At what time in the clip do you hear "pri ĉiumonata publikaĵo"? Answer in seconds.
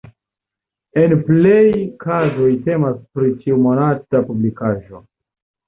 3.21-5.07